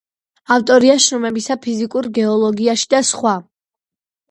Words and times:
ავტორია 0.53 0.95
შრომებისა 1.03 1.59
ფიზიკურ 1.67 2.09
გეოლოგიაში 2.17 2.91
და 2.97 3.05
სხვა. 3.13 3.39